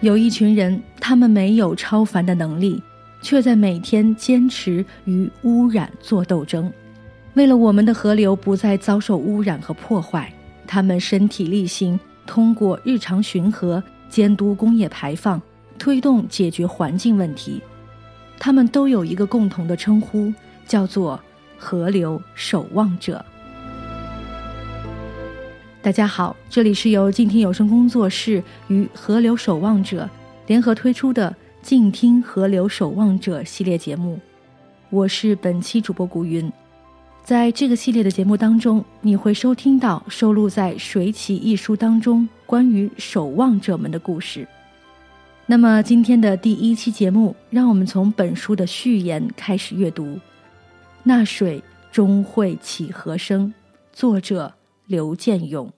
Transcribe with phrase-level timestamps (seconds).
[0.00, 2.82] 有一群人，他们没有超凡的能力，
[3.22, 6.68] 却在每天坚持与污染做斗争。
[7.34, 10.32] 为了我们的河流不再遭受污染和破坏，
[10.66, 15.40] 他们身体力行，通过日常巡河、监督工业排放，
[15.78, 17.60] 推动解决环境问题。
[18.38, 20.32] 他们都有一个共同的称呼，
[20.66, 21.18] 叫做
[21.56, 23.24] “河流守望者”。
[25.80, 30.08] 大家好，这里是由静听有声工作室与河流守望者
[30.46, 31.30] 联合推出的
[31.60, 34.20] 《静听河流守望者》系列节目，
[34.90, 36.50] 我是本期主播古云。
[37.24, 44.46] 在这个系列的节目当中，你会收听到收录在《水起》一书当中关于守望者们的故事。
[45.46, 50.18] 那么今天的第一期节目，让我们从本书的序言开始阅读。
[51.02, 53.52] 那水终会起何声？
[53.92, 54.54] 作者。
[54.86, 55.72] 刘建勇。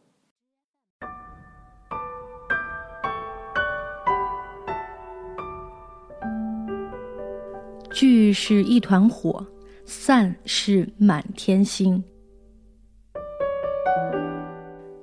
[7.93, 9.47] 聚是一团火，
[9.85, 12.03] 散是满天星。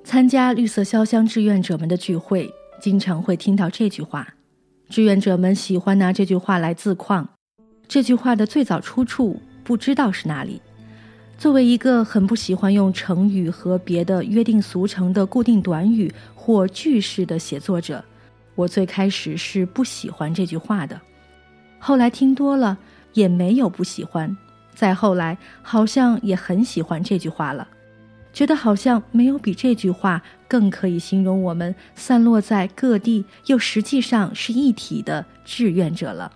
[0.04, 4.34] 参加绿色潇湘志愿者们的聚会，经常会听到这句话。
[4.92, 7.26] 志愿者们喜欢拿这句话来自况。
[7.88, 10.60] 这句话的最早出处不知道是哪里。
[11.38, 18.04] 作为一个很不喜欢用成语和别的约定俗成的固定短语或句式的写作者，
[18.54, 21.00] 我最开始是不喜欢这句话的。
[21.78, 22.76] 后来听多了，
[23.14, 24.36] 也没有不喜欢。
[24.74, 27.66] 再后来，好像也很喜欢这句话了，
[28.32, 36.32] 觉得好像没有比这句话更可以形容我们散落在各地又实际上是一体的志愿者了。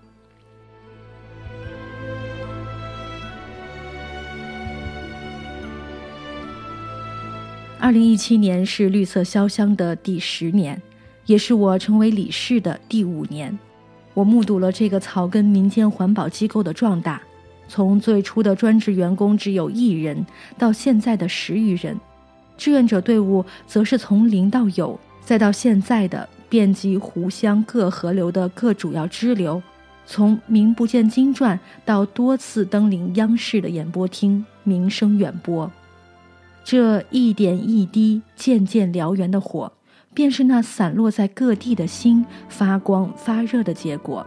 [7.79, 10.81] 二零一七年是绿色潇湘的第十年，
[11.27, 13.57] 也是我成为理事的第五年。
[14.15, 17.21] 我目睹了这个草根民间环保机构的壮大，
[17.69, 20.25] 从最初的专职员工只有一人，
[20.57, 21.95] 到现在的十余人；
[22.57, 29.61] 志愿者队伍则是从零到有，再到现在的遍及湖湘各河流的各主要支流，
[30.07, 35.71] 从名不见经传到多次登临央视的演播厅，名声远播。
[36.65, 39.73] 这一点一滴、渐渐燎原的火，
[40.15, 44.27] 便是那散落在各地的心发光发热的结果。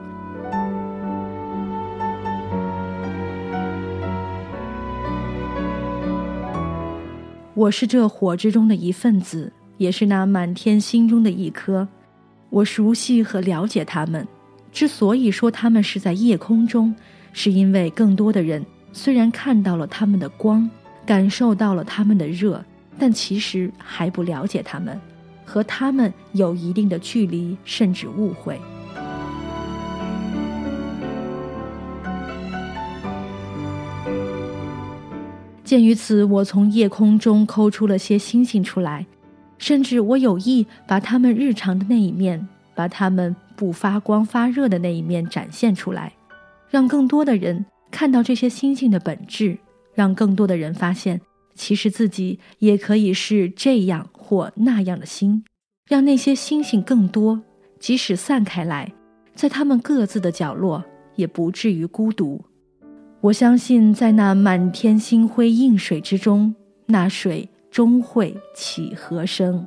[7.59, 11.85] 我是这火之中的一份子，也是那满天星中的一颗。
[12.49, 14.25] 我熟悉和了解他们。
[14.71, 16.95] 之所以说他们是在夜空中，
[17.33, 20.69] 是因为更多的人虽然看到了他们的光。
[21.05, 22.63] 感受到了他们的热，
[22.97, 24.97] 但其实还不了解他们，
[25.43, 28.57] 和他们有一定的距离，甚至误会。
[35.69, 39.05] 鉴于此，我从夜空中抠出了些星星出来，
[39.59, 46.11] 甚至我有意把他们日常的那一面，把他们不发光发热的那一面展现出来，
[46.71, 49.59] 让更多的人看到这些星星的本质。
[49.93, 51.21] 让更多的人发现，
[51.53, 55.43] 其实自己也可以是这样或那样的星，
[55.87, 57.43] 让那些星星更多，
[57.79, 58.91] 即使散开来，
[59.35, 60.83] 在他们各自的角落，
[61.15, 62.43] 也不至于孤独。
[63.21, 69.65] 我相信，在那满天星辉映水之中，那水终会起和声。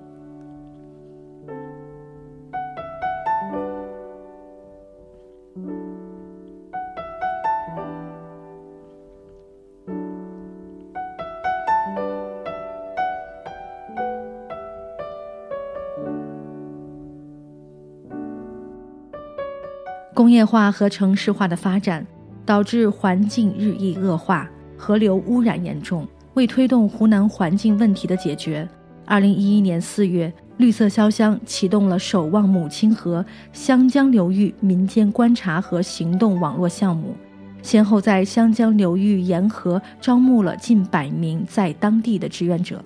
[20.14, 22.06] 工业化和城市化的发展，
[22.44, 26.06] 导致环境日益恶化，河流污染严重。
[26.34, 28.68] 为推动湖南环境问题的解决，
[29.04, 37.14] 二零一一年四月，绿色潇湘启动了“守望母亲河”湘江流域民间观察和行动网络项目，
[37.62, 42.82] 先后在湘江流域沿河招募了近百名在当地的志愿者。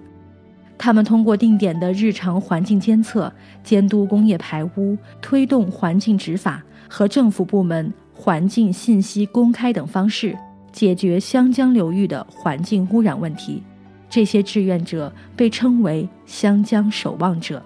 [0.76, 3.32] 他们通过定点的日常环境监测、
[3.62, 6.62] 监督工业排污、推动环境执法。
[6.88, 10.37] 和政府部门环境信息公开等方式，
[10.73, 13.63] 解决湘江流域的环境污染问题。
[14.09, 17.63] 这些志愿者被称为“湘江守望者”。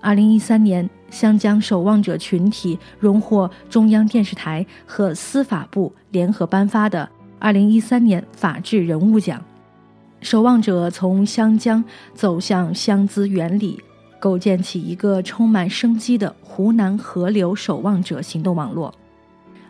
[0.00, 7.08] 二零一三年，湘江守望者群体荣获中央电视台和司法部联合颁发的
[7.38, 9.42] 二零一三年法治人物奖。
[10.20, 11.82] 守望者从湘江
[12.14, 13.82] 走向湘资源里，
[14.18, 18.94] 构建起一个充满生机的湖南河流守望者行动网络。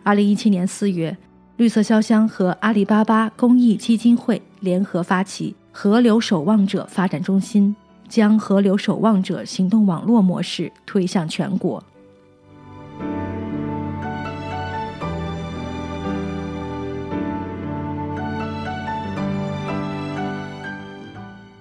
[0.03, 1.17] 二零一七年四月，
[1.56, 7.75] 绿色潇湘和阿里巴巴公益基金会联合发起河流守望者发展中心。
[8.09, 11.85] 将河流守望者行动网络模式推向全国。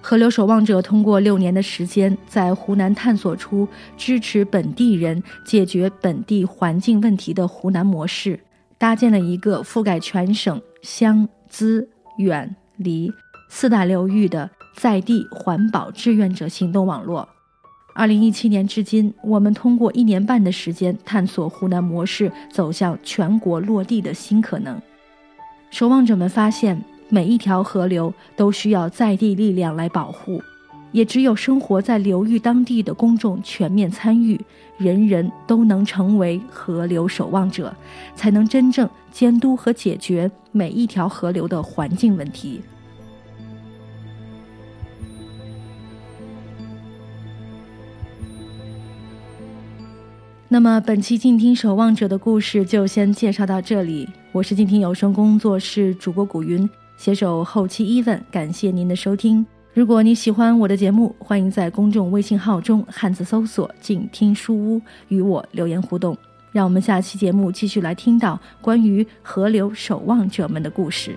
[0.08, 3.68] 河流守望者通过六年的时间，在湖南探索出
[3.98, 8.40] 支持本地人解决本地环境问题的湖南模式，
[8.78, 13.12] 搭建了一个覆盖全省湘、资、远、离
[13.50, 14.48] 四大流域的。
[14.74, 17.28] 在地环保志愿者行动网络，
[17.94, 24.80] 二零一七年至今，我们通过一年半的时间探索湖南模式走向全国落地的新可能。
[25.70, 30.42] 守望者们发现，每一条河流都需要在地力量来保护，
[30.92, 34.38] 也只有生活在流域当地的公众全面参与，
[34.76, 37.74] 人人都能成为河流守望者，
[38.14, 42.60] 才能真正监督和解决每一条河流的环境问题。
[50.50, 54.08] 那么本期静听守望者的故事就先介绍到这里。
[54.32, 59.46] 我是静听有声工作室主播古云，携手后期 Even，，感谢您的收听。
[59.72, 66.18] 如果你喜欢我的节目，欢迎在公众微信号中汉字搜索“静听书屋”与我留言互动。
[66.50, 71.16] 让我们下期节目继续来听到关于河流守望者们的故事。